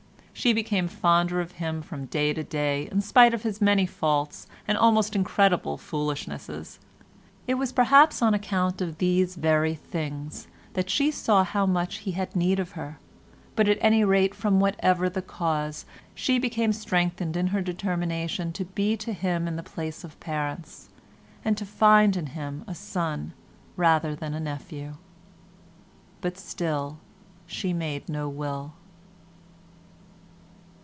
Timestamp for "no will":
28.09-28.73